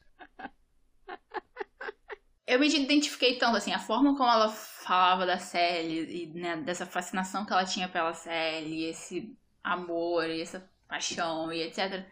[2.47, 6.87] Eu me identifiquei tanto, assim, a forma como ela falava da Sally, e né, dessa
[6.87, 12.05] fascinação que ela tinha pela Sally, esse amor e essa paixão e etc.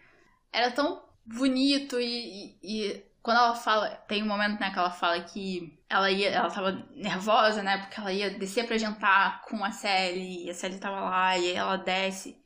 [0.53, 4.91] Era tão bonito e, e, e, quando ela fala, tem um momento né, que ela
[4.91, 9.65] fala que ela ia, ela tava nervosa, né, porque ela ia descer para jantar com
[9.65, 12.41] a Sally e a Sally tava lá e aí ela desce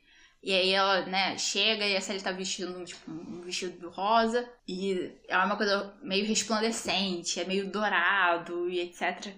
[0.44, 5.10] e aí ela, né, chega e a Sally tá vestindo tipo, um vestido rosa e
[5.26, 9.34] é uma coisa meio resplandecente, é meio dourado e etc.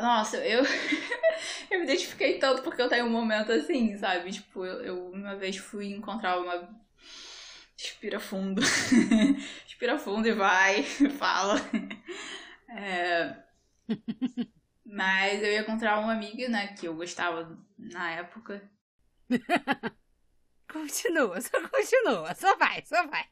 [0.00, 0.62] Nossa, eu,
[1.70, 4.30] eu me identifiquei tanto porque eu tenho um momento assim, sabe?
[4.32, 6.68] Tipo, eu, eu uma vez fui encontrar uma.
[7.76, 8.62] Respira fundo.
[9.66, 10.82] Respira fundo e vai,
[11.18, 11.56] fala.
[12.68, 13.44] É...
[14.84, 18.62] Mas eu ia encontrar uma amiga, né, que eu gostava na época.
[20.68, 23.26] continua, só continua, só vai, só vai.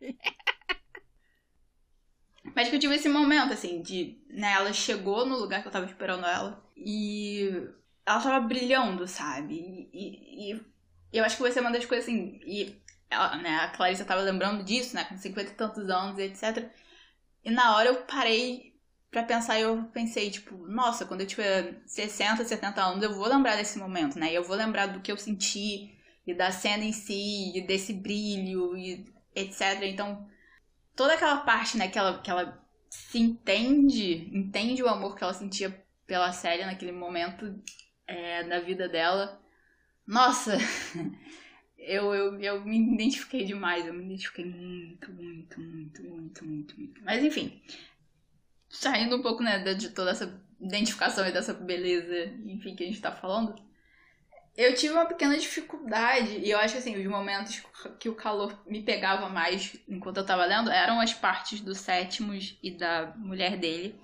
[2.54, 4.18] Mas que eu tive esse momento, assim, de.
[4.28, 7.50] Né, ela chegou no lugar que eu tava esperando ela e
[8.06, 9.88] ela tava brilhando, sabe?
[9.92, 10.60] E, e,
[11.12, 12.40] e eu acho que vai ser uma das coisas assim.
[12.44, 12.76] E
[13.10, 15.04] ela, né, a Clarissa tava lembrando disso, né?
[15.04, 16.70] Com 50 e tantos anos e etc.
[17.44, 18.72] E na hora eu parei
[19.10, 23.28] pra pensar e eu pensei, tipo, nossa, quando eu tiver 60, 70 anos, eu vou
[23.28, 24.32] lembrar desse momento, né?
[24.32, 25.94] E eu vou lembrar do que eu senti
[26.26, 29.82] e da cena em si, e desse brilho e etc.
[29.82, 30.26] Então
[30.94, 35.34] toda aquela parte, né, que ela, que ela se entende, entende o amor que ela
[35.34, 37.58] sentia pela série naquele momento
[38.06, 39.40] é, da vida dela.
[40.06, 40.58] Nossa,
[41.78, 47.04] eu, eu, eu me identifiquei demais, eu me identifiquei muito, muito, muito, muito, muito, muito.
[47.04, 47.62] Mas enfim,
[48.68, 53.00] saindo um pouco, né, de toda essa identificação e dessa beleza, enfim, que a gente
[53.00, 53.54] tá falando,
[54.56, 57.62] eu tive uma pequena dificuldade, e eu acho assim, os momentos
[57.98, 62.58] que o calor me pegava mais enquanto eu tava lendo eram as partes do Sétimos
[62.62, 63.98] e da mulher dele.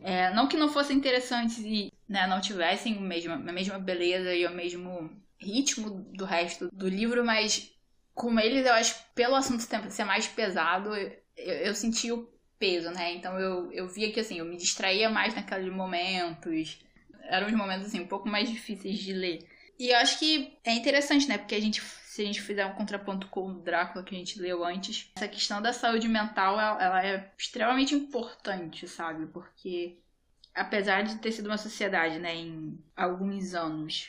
[0.00, 4.50] É, não que não fossem interessantes e né, não tivessem a mesma, beleza e o
[4.50, 7.72] mesmo ritmo do resto do livro, mas
[8.14, 13.14] com eles eu acho pelo assunto ser mais pesado, eu, eu senti o peso, né?
[13.14, 16.80] Então eu, eu via que assim, eu me distraía mais naqueles momentos.
[17.24, 19.46] Eram os momentos assim, um pouco mais difíceis de ler.
[19.78, 21.38] E eu acho que é interessante, né?
[21.38, 24.40] Porque a gente, se a gente fizer um contraponto com o Drácula que a gente
[24.40, 29.26] leu antes, essa questão da saúde mental, ela é extremamente importante, sabe?
[29.26, 29.98] Porque
[30.52, 34.08] apesar de ter sido uma sociedade, né, em alguns anos,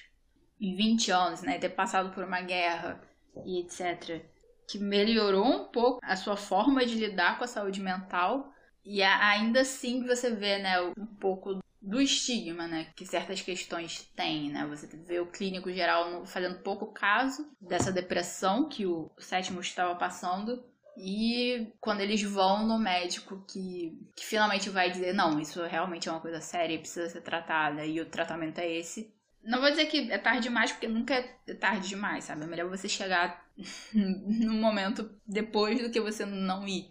[0.59, 2.99] em 20 anos, né, ter passado por uma guerra
[3.45, 4.25] e etc.,
[4.67, 8.51] que melhorou um pouco a sua forma de lidar com a saúde mental,
[8.83, 14.51] e ainda assim você vê, né, um pouco do estigma, né, que certas questões têm,
[14.51, 14.65] né?
[14.67, 20.63] Você vê o clínico geral fazendo pouco caso dessa depressão que o sétimo estava passando
[20.97, 26.11] e quando eles vão no médico que, que finalmente vai dizer, não, isso realmente é
[26.11, 29.13] uma coisa séria e precisa ser tratada e o tratamento é esse.
[29.41, 32.43] Não vou dizer que é tarde demais, porque nunca é tarde demais, sabe?
[32.43, 33.45] É melhor você chegar
[33.93, 36.89] no momento depois do que você não ir.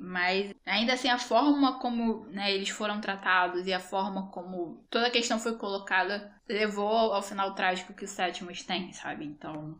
[0.00, 5.08] Mas ainda assim, a forma como né, eles foram tratados e a forma como toda
[5.08, 9.24] a questão foi colocada levou ao final trágico que o Sétimos tem, sabe?
[9.24, 9.78] Então,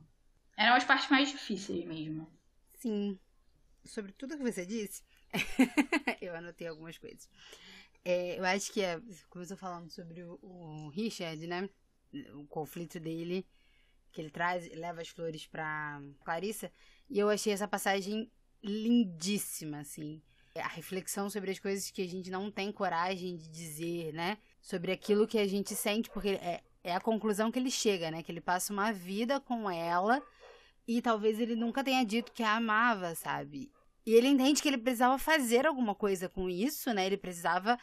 [0.57, 2.31] eram as partes mais difíceis mesmo.
[2.75, 3.19] Sim.
[3.85, 5.03] Sobre tudo que você disse,
[6.21, 7.29] eu anotei algumas coisas.
[8.05, 11.69] É, eu acho que, é, começou falando sobre o, o Richard, né?
[12.35, 13.47] O conflito dele,
[14.13, 16.73] que ele traz, leva as flores pra Clarissa.
[17.09, 18.31] E eu achei essa passagem
[18.63, 20.21] lindíssima, assim.
[20.57, 24.39] A reflexão sobre as coisas que a gente não tem coragem de dizer, né?
[24.61, 28.23] Sobre aquilo que a gente sente, porque é, é a conclusão que ele chega, né?
[28.23, 30.21] Que ele passa uma vida com ela
[30.87, 33.71] e talvez ele nunca tenha dito que a amava, sabe?
[34.05, 37.07] E ele entende que ele precisava fazer alguma coisa com isso, né?
[37.07, 37.79] Ele precisava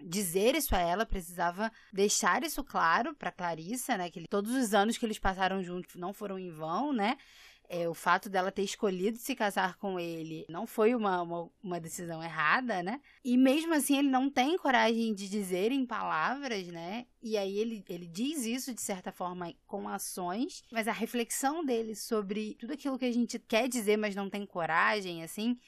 [0.00, 4.10] dizer isso a ela, precisava deixar isso claro para Clarissa, né?
[4.10, 7.16] Que ele, todos os anos que eles passaram juntos não foram em vão, né?
[7.68, 11.78] É, o fato dela ter escolhido se casar com ele não foi uma, uma, uma,
[11.78, 13.00] decisão errada, né?
[13.22, 17.06] E mesmo assim ele não tem coragem de dizer em palavras, né?
[17.22, 21.94] E aí ele, ele diz isso de certa forma com ações, mas a reflexão dele
[21.94, 25.58] sobre tudo aquilo que a gente quer dizer, mas não tem coragem, assim,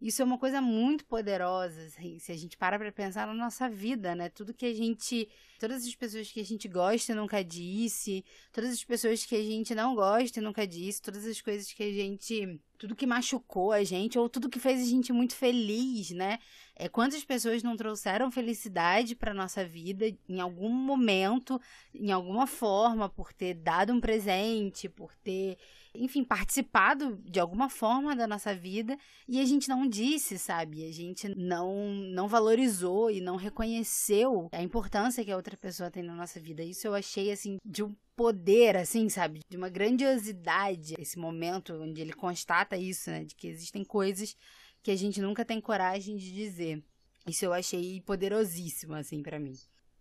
[0.00, 3.68] isso é uma coisa muito poderosa, assim, se a gente para para pensar na nossa
[3.68, 4.28] vida, né?
[4.28, 5.26] Tudo que a gente.
[5.58, 9.42] Todas as pessoas que a gente gosta e nunca disse, todas as pessoas que a
[9.42, 12.60] gente não gosta e nunca disse, todas as coisas que a gente.
[12.76, 16.38] Tudo que machucou a gente, ou tudo que fez a gente muito feliz, né?
[16.74, 21.58] É, quantas pessoas não trouxeram felicidade para nossa vida em algum momento,
[21.94, 25.56] em alguma forma, por ter dado um presente, por ter
[25.98, 28.96] enfim, participado de alguma forma da nossa vida
[29.28, 30.86] e a gente não disse, sabe?
[30.86, 36.02] A gente não, não valorizou e não reconheceu a importância que a outra pessoa tem
[36.02, 36.62] na nossa vida.
[36.62, 39.40] Isso eu achei, assim, de um poder, assim, sabe?
[39.48, 43.24] De uma grandiosidade, esse momento onde ele constata isso, né?
[43.24, 44.36] De que existem coisas
[44.82, 46.82] que a gente nunca tem coragem de dizer.
[47.26, 49.54] Isso eu achei poderosíssimo, assim, para mim.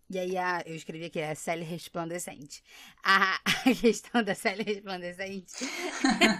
[0.09, 2.63] E aí a, eu escrevi aqui, a Célia resplandecente.
[3.03, 5.65] A, a questão da Célia resplandecente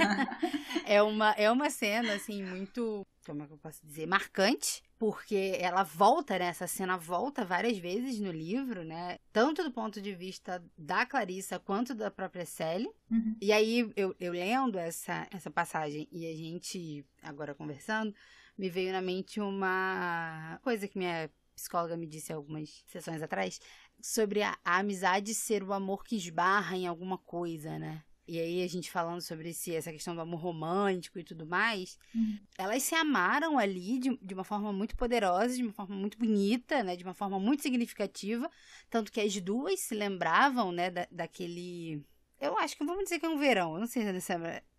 [0.86, 5.58] é, uma, é uma cena, assim, muito, como é que eu posso dizer, marcante, porque
[5.60, 6.46] ela volta, né?
[6.46, 9.18] Essa cena volta várias vezes no livro, né?
[9.34, 12.90] Tanto do ponto de vista da Clarissa quanto da própria Sally.
[13.10, 13.36] Uhum.
[13.42, 18.14] E aí, eu, eu lendo essa, essa passagem e a gente, agora conversando,
[18.56, 23.60] me veio na mente uma coisa que minha psicóloga me disse algumas sessões atrás,
[24.02, 28.04] sobre a, a amizade ser o amor que esbarra em alguma coisa, né?
[28.28, 31.98] E aí a gente falando sobre esse, essa questão do amor romântico e tudo mais,
[32.14, 32.40] uhum.
[32.58, 36.84] elas se amaram ali de, de uma forma muito poderosa, de uma forma muito bonita,
[36.84, 36.96] né?
[36.96, 38.50] De uma forma muito significativa,
[38.90, 42.04] tanto que as duas se lembravam, né, da, daquele...
[42.42, 44.04] Eu acho que vamos dizer que é um verão, eu não sei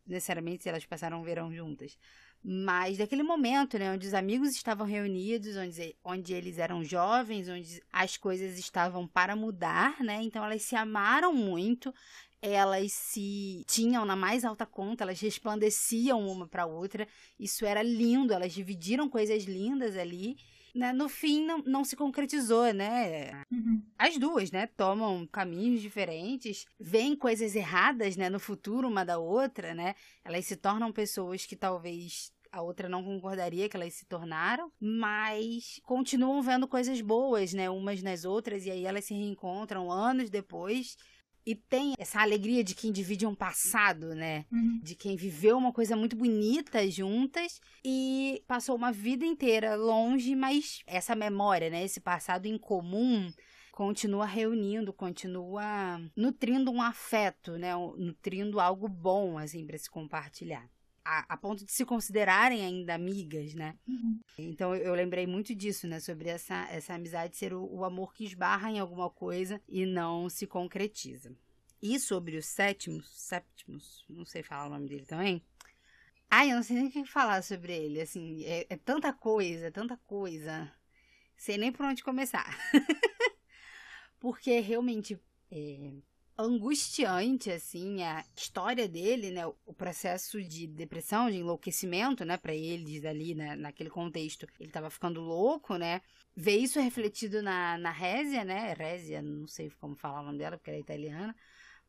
[0.04, 1.96] necessariamente se elas passaram um verão juntas,
[2.42, 7.82] mas daquele momento, né, onde os amigos estavam reunidos, onde, onde eles eram jovens, onde
[7.92, 10.20] as coisas estavam para mudar, né?
[10.22, 11.92] Então elas se amaram muito,
[12.40, 17.08] elas se tinham na mais alta conta, elas resplandeciam uma para outra.
[17.38, 20.36] Isso era lindo, elas dividiram coisas lindas ali.
[20.76, 20.92] Né?
[20.92, 23.30] No fim, não, não se concretizou, né?
[23.50, 23.82] Uhum.
[23.98, 24.66] As duas, né?
[24.66, 28.28] Tomam caminhos diferentes, veem coisas erradas, né?
[28.28, 29.94] No futuro, uma da outra, né?
[30.22, 35.80] Elas se tornam pessoas que talvez a outra não concordaria que elas se tornaram, mas
[35.84, 40.96] continuam vendo coisas boas, né, umas nas outras, e aí elas se reencontram anos depois.
[41.46, 44.44] E tem essa alegria de quem divide um passado, né?
[44.50, 44.80] Uhum.
[44.82, 50.82] De quem viveu uma coisa muito bonita juntas e passou uma vida inteira longe, mas
[50.86, 51.84] essa memória, né?
[51.84, 53.32] Esse passado em comum
[53.70, 57.70] continua reunindo, continua nutrindo um afeto, né?
[57.96, 60.68] Nutrindo algo bom, assim, para se compartilhar
[61.06, 63.78] a, a, ponto de se considerarem ainda amigas, né?
[63.86, 64.20] Uhum.
[64.36, 66.00] Então eu lembrei muito disso, né?
[66.00, 70.28] Sobre essa, essa amizade ser o, o, amor que esbarra em alguma coisa e não
[70.28, 71.32] se concretiza.
[71.80, 75.44] E sobre o sétimo, Sétimos, não sei falar o nome dele também.
[76.28, 79.70] Ai, eu não sei nem o que falar sobre ele, assim, é, é tanta coisa,
[79.70, 80.72] tanta coisa.
[81.36, 82.58] Sei nem por onde começar.
[84.18, 85.20] Porque realmente
[85.52, 85.92] é,
[86.38, 89.46] angustiante, assim, a história dele, né?
[89.46, 92.36] O processo de depressão, de enlouquecimento, né?
[92.36, 93.56] Para eles ali, né?
[93.56, 94.46] naquele contexto.
[94.60, 96.02] Ele tava ficando louco, né?
[96.34, 98.74] Ver isso refletido na, na Résia, né?
[98.74, 101.34] Résia, não sei como falar o nome dela, porque ela é italiana.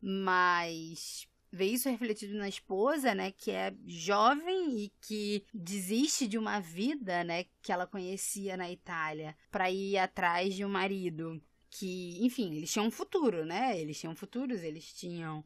[0.00, 6.60] Mas ver isso refletido na esposa, né, que é jovem e que desiste de uma
[6.60, 12.56] vida, né, que ela conhecia na Itália para ir atrás de um marido que, enfim,
[12.56, 13.78] eles tinham um futuro, né?
[13.78, 15.44] Eles tinham futuros, eles tinham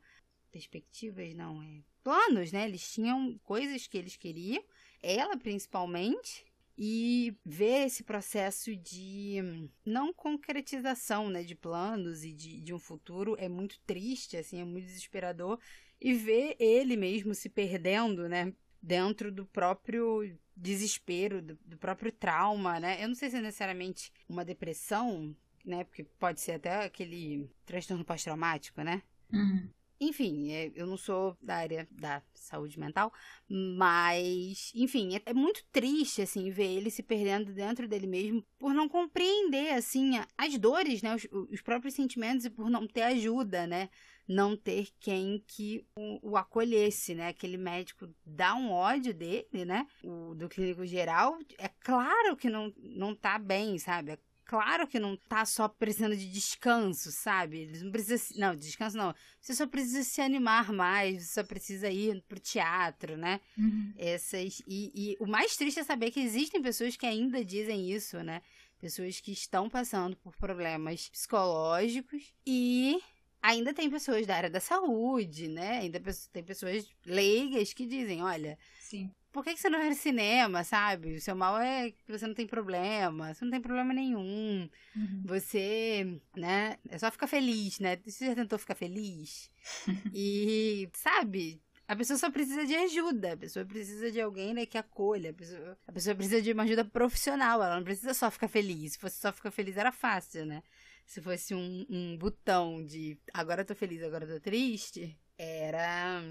[0.51, 2.67] perspectivas, não é, planos, né?
[2.67, 4.63] Eles tinham coisas que eles queriam,
[5.03, 6.45] ela principalmente,
[6.77, 13.37] e ver esse processo de não concretização, né, de planos e de, de um futuro
[13.39, 15.59] é muito triste, assim, é muito desesperador
[16.01, 22.81] e ver ele mesmo se perdendo, né, dentro do próprio desespero, do, do próprio trauma,
[22.81, 23.03] né?
[23.03, 25.85] Eu não sei se é necessariamente uma depressão, né?
[25.85, 29.03] Porque pode ser até aquele transtorno pós-traumático, né?
[29.33, 29.69] Uhum.
[30.05, 33.13] Enfim, é, eu não sou da área da saúde mental,
[33.49, 38.75] mas, enfim, é, é, muito triste, assim, ver ele se perdendo dentro dele mesmo por
[38.75, 43.65] não compreender, assim, as dores, né, os, os próprios sentimentos e por não ter ajuda,
[43.65, 43.89] né,
[44.27, 47.29] não ter quem que o, o, acolhesse, né?
[47.29, 49.87] Aquele médico dá um ódio dele, né?
[50.03, 54.13] O do clínico geral, é claro que não, não tá bem, sabe?
[54.13, 54.19] É
[54.53, 57.61] claro que não tá só precisando de descanso, sabe?
[57.61, 59.15] Eles não precisa, não, descanso não.
[59.41, 63.41] Você só precisa se animar mais, você só precisa ir pro teatro, né?
[63.57, 63.95] Uhum.
[63.97, 68.23] Essas e, e o mais triste é saber que existem pessoas que ainda dizem isso,
[68.23, 68.43] né?
[68.79, 73.01] Pessoas que estão passando por problemas psicológicos e
[73.41, 75.79] ainda tem pessoas da área da saúde, né?
[75.79, 75.99] Ainda
[76.31, 80.63] tem pessoas leigas que dizem, olha, Sim por que, que você não vai no cinema,
[80.63, 81.15] sabe?
[81.15, 84.69] O seu mal é que você não tem problema, você não tem problema nenhum.
[84.95, 85.23] Uhum.
[85.25, 86.77] Você, né?
[86.89, 87.97] É só ficar feliz, né?
[88.05, 89.51] Você já tentou ficar feliz?
[90.15, 91.63] e, sabe?
[91.89, 95.35] A pessoa só precisa de ajuda, a pessoa precisa de alguém né, que acolha, a
[95.35, 98.93] pessoa, a pessoa precisa de uma ajuda profissional, ela não precisa só ficar feliz.
[98.93, 100.63] Se fosse só ficar feliz era fácil, né?
[101.05, 106.23] Se fosse um, um botão de agora eu tô feliz, agora eu tô triste, era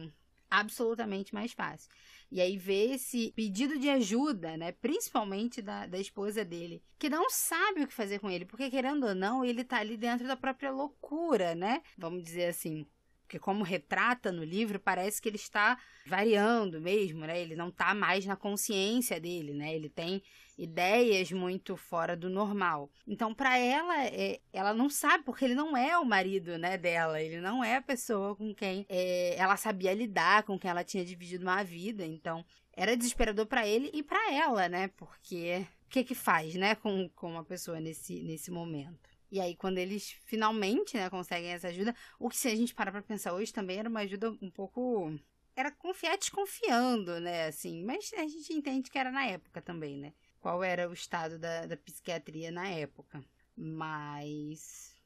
[0.50, 1.90] absolutamente mais fácil.
[2.32, 4.72] E aí vê esse pedido de ajuda, né?
[4.72, 9.06] Principalmente da, da esposa dele, que não sabe o que fazer com ele, porque querendo
[9.06, 11.82] ou não, ele tá ali dentro da própria loucura, né?
[11.98, 12.88] Vamos dizer assim.
[13.24, 17.42] Porque como retrata no livro, parece que ele está variando mesmo, né?
[17.42, 19.74] Ele não está mais na consciência dele, né?
[19.74, 20.22] Ele tem
[20.62, 22.92] ideias muito fora do normal.
[23.08, 27.22] Então, para ela, é, ela não sabe, porque ele não é o marido, né, dela.
[27.22, 31.04] Ele não é a pessoa com quem é, ela sabia lidar, com quem ela tinha
[31.04, 32.06] dividido uma vida.
[32.06, 34.88] Então, era desesperador para ele e para ela, né?
[34.90, 39.10] Porque o que que faz, né, com, com uma pessoa nesse, nesse momento?
[39.32, 42.92] E aí, quando eles finalmente né, conseguem essa ajuda, o que se a gente parar
[42.92, 45.18] pra pensar hoje também era uma ajuda um pouco.
[45.56, 47.48] Era confiar desconfiando, né?
[47.48, 50.14] Assim, mas a gente entende que era na época também, né?
[50.42, 53.24] Qual era o estado da, da psiquiatria na época.
[53.56, 55.00] Mas.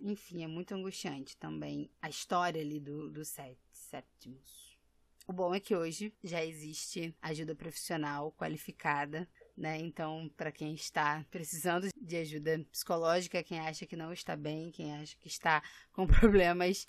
[0.00, 4.78] Enfim, é muito angustiante também a história ali do, do Sétimos.
[5.26, 9.76] O bom é que hoje já existe ajuda profissional qualificada né?
[9.78, 14.94] Então, para quem está precisando de ajuda psicológica, quem acha que não está bem, quem
[14.94, 15.60] acha que está
[15.92, 16.86] com problemas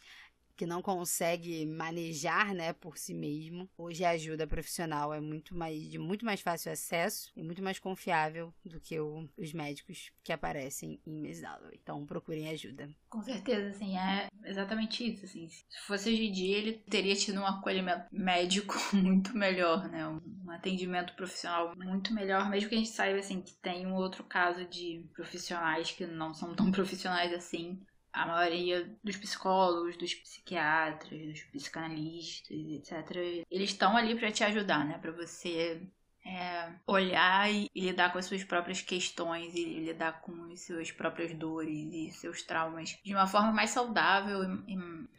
[0.59, 3.69] que não consegue manejar, né, por si mesmo.
[3.77, 7.79] Hoje a ajuda profissional é muito mais de muito mais fácil acesso e muito mais
[7.79, 11.79] confiável do que o, os médicos que aparecem em Miss Dalloway.
[11.81, 12.89] Então procurem ajuda.
[13.07, 15.47] Com certeza, assim, é exatamente isso, assim.
[15.47, 20.05] Se fosse hoje em dia, ele teria tido um acolhimento médico muito melhor, né?
[20.09, 24.25] Um atendimento profissional muito melhor, mesmo que a gente saiba, assim, que tem um outro
[24.25, 27.81] caso de profissionais que não são tão profissionais assim,
[28.11, 34.85] a maioria dos psicólogos, dos psiquiatras, dos psicanalistas, etc., eles estão ali para te ajudar,
[34.85, 34.97] né?
[34.97, 35.81] Para você
[36.25, 41.33] é, olhar e, lidar com as suas próprias questões e lidar com as suas próprias
[41.33, 44.77] dores e seus traumas de uma forma mais saudável e, e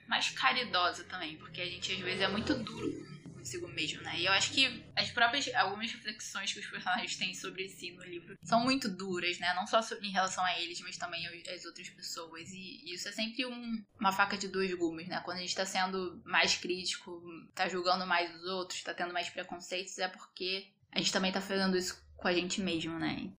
[0.09, 4.21] mais caridosa também, porque a gente às vezes é muito duro consigo mesmo, né?
[4.21, 8.05] E eu acho que as próprias, algumas reflexões que os personagens têm sobre si no
[8.05, 9.53] livro são muito duras, né?
[9.55, 12.49] Não só em relação a eles, mas também às outras pessoas.
[12.51, 15.21] E isso é sempre um, uma faca de dois gumes, né?
[15.25, 17.23] Quando a gente tá sendo mais crítico,
[17.55, 21.41] tá julgando mais os outros, tá tendo mais preconceitos, é porque a gente também tá
[21.41, 23.33] fazendo isso com a gente mesmo, né?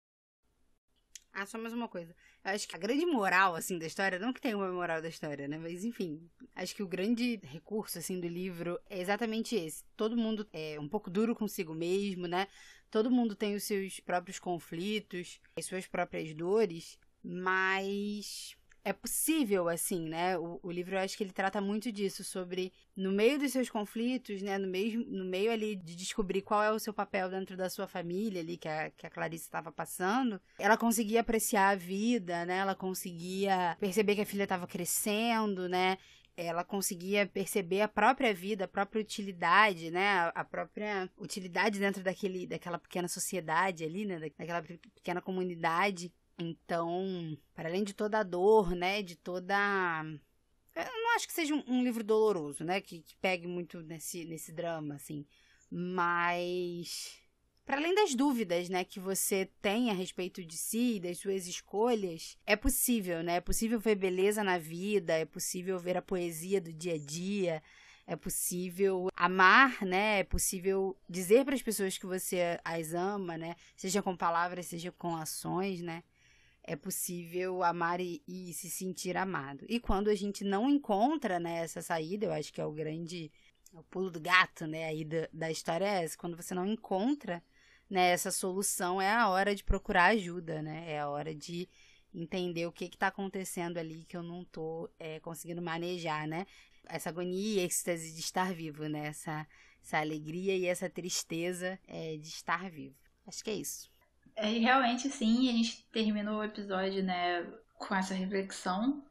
[1.33, 2.13] Ah, só mais uma coisa.
[2.43, 5.47] Acho que a grande moral, assim, da história, não que tenha uma moral da história,
[5.47, 5.59] né?
[5.59, 9.83] Mas, enfim, acho que o grande recurso, assim, do livro é exatamente esse.
[9.95, 12.47] Todo mundo é um pouco duro consigo mesmo, né?
[12.89, 20.07] Todo mundo tem os seus próprios conflitos, as suas próprias dores, mas é possível, assim,
[20.09, 20.37] né?
[20.37, 23.69] O, o, livro, eu acho que ele trata muito disso, sobre no meio dos seus
[23.69, 24.57] conflitos, né?
[24.57, 27.87] No meio, no meio ali de descobrir qual é o seu papel dentro da sua
[27.87, 32.57] família ali, que a, que a Clarice estava passando, ela conseguia apreciar a vida, né?
[32.57, 35.97] Ela conseguia perceber que a filha estava crescendo, né?
[36.35, 40.31] ela conseguia perceber a própria vida, a própria utilidade, né?
[40.33, 44.19] A própria utilidade dentro daquele, daquela pequena sociedade ali, né?
[44.19, 46.11] Daquela pequena comunidade.
[46.41, 50.03] Então, para além de toda a dor, né, de toda
[50.75, 54.25] eu não acho que seja um, um livro doloroso, né, que, que, pegue muito nesse,
[54.25, 55.25] nesse drama, assim,
[55.69, 57.19] mas
[57.65, 62.37] para além das dúvidas, né, que você tem a respeito de si, das suas escolhas,
[62.45, 66.73] é possível, né, é possível ver beleza na vida, é possível ver a poesia do
[66.73, 67.61] dia a dia,
[68.07, 70.19] é possível amar, né?
[70.19, 73.55] É possível dizer para as pessoas que você as ama, né?
[73.77, 76.03] Seja com palavras, seja com ações, né?
[76.63, 79.65] É possível amar e, e, se sentir amado.
[79.67, 83.31] E quando a gente não encontra né, essa saída, eu acho que é o grande
[83.73, 86.17] é o pulo do gato, né, aí da, da história é essa.
[86.17, 87.41] Quando você não encontra
[87.89, 90.93] né, essa solução, é a hora de procurar ajuda, né?
[90.93, 91.67] É a hora de
[92.13, 96.45] entender o que está acontecendo ali que eu não estou é, conseguindo manejar, né?
[96.87, 99.07] essa agonia e êxtase de estar vivo, né?
[99.07, 99.47] Essa,
[99.81, 102.95] essa alegria e essa tristeza é, de estar vivo.
[103.25, 103.90] Acho que é isso.
[104.41, 107.45] É, realmente, sim, a gente terminou o episódio, né,
[107.77, 109.03] com essa reflexão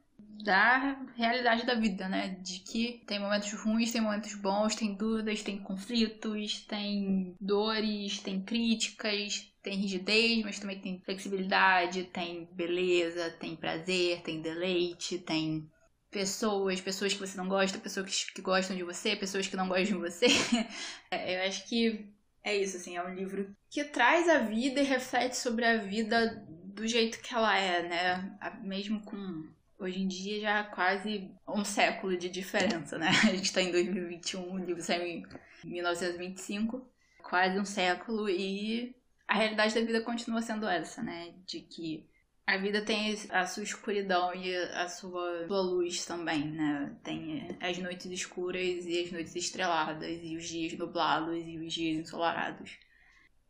[0.43, 2.35] da realidade da vida, né?
[2.41, 8.41] De que tem momentos ruins, tem momentos bons, tem dúvidas, tem conflitos, tem dores, tem
[8.41, 15.69] críticas, tem rigidez, mas também tem flexibilidade, tem beleza, tem prazer, tem deleite, tem
[16.09, 19.97] pessoas, pessoas que você não gosta, pessoas que, gostam de você, pessoas que não gostam
[19.97, 20.27] de você.
[21.09, 22.05] É, eu acho que
[22.43, 26.43] é isso, assim, é um livro que traz a vida e reflete sobre a vida
[26.47, 28.37] do jeito que ela é, né?
[28.63, 33.09] Mesmo com hoje em dia já quase um século de diferença, né?
[33.23, 35.25] A gente está em 2021, o livro saiu em
[35.63, 36.87] 1925,
[37.23, 38.95] quase um século, e
[39.27, 41.33] a realidade da vida continua sendo essa, né?
[41.45, 42.05] De que
[42.51, 46.93] a vida tem a sua escuridão e a sua, sua luz também, né?
[47.01, 51.97] Tem as noites escuras e as noites estreladas, e os dias nublados e os dias
[51.97, 52.71] ensolarados.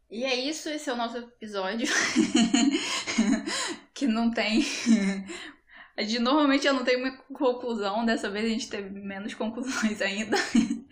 [0.08, 1.88] E é isso, esse é o nosso episódio.
[3.95, 4.64] que não tem.
[5.97, 10.38] De, normalmente eu não tenho uma conclusão, dessa vez a gente teve menos conclusões ainda.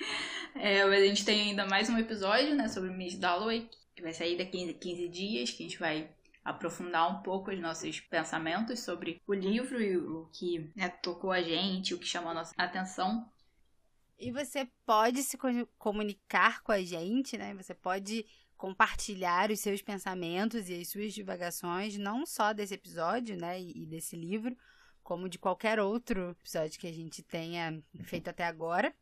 [0.56, 4.14] é, mas a gente tem ainda mais um episódio, né, sobre Miss Dalloway, que vai
[4.14, 6.10] sair daqui a 15 dias, que a gente vai
[6.44, 11.42] aprofundar um pouco os nossos pensamentos sobre o livro e o que né, tocou a
[11.42, 13.30] gente, o que chamou a nossa atenção.
[14.18, 15.38] E você pode se
[15.78, 17.54] comunicar com a gente, né?
[17.56, 18.26] Você pode
[18.58, 24.18] compartilhar os seus pensamentos e as suas divagações, não só desse episódio, né, e desse
[24.18, 24.54] livro,
[25.02, 28.94] como de qualquer outro episódio que a gente tenha feito até agora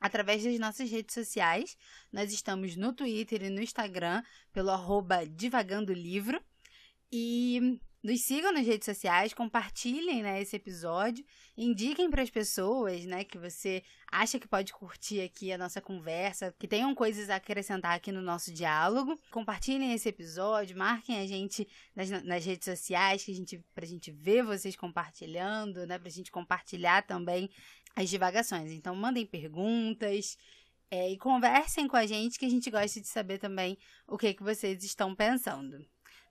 [0.00, 1.76] através das nossas redes sociais.
[2.12, 4.22] Nós estamos no Twitter e no Instagram
[4.52, 6.40] pelo arroba Divagando Livro.
[7.12, 11.24] E nos sigam nas redes sociais, compartilhem né, esse episódio,
[11.56, 13.82] indiquem para as pessoas né, que você
[14.12, 18.20] acha que pode curtir aqui a nossa conversa, que tenham coisas a acrescentar aqui no
[18.20, 19.18] nosso diálogo.
[19.30, 24.12] Compartilhem esse episódio, marquem a gente nas, nas redes sociais, que a gente, pra gente
[24.12, 27.48] ver vocês compartilhando, né, pra gente compartilhar também
[27.96, 28.70] as divagações.
[28.70, 30.36] Então, mandem perguntas.
[30.90, 34.34] É, e conversem com a gente que a gente gosta de saber também o que,
[34.34, 35.84] que vocês estão pensando.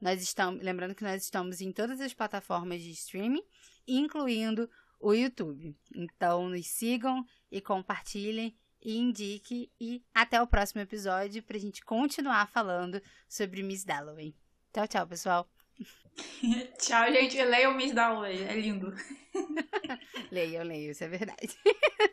[0.04, 3.42] Nós estamos, lembrando que nós estamos em todas as plataformas de streaming,
[3.88, 5.74] incluindo o YouTube.
[5.96, 11.82] Então, nos sigam e compartilhem e indique e até o próximo episódio para a gente
[11.86, 14.36] continuar falando sobre Miss Dalloway.
[14.74, 15.50] Tchau, tchau, pessoal.
[16.78, 17.42] tchau, gente.
[17.42, 18.94] Leiam Miss Dalloway, é lindo.
[20.30, 21.58] leiam, leiam, isso é verdade.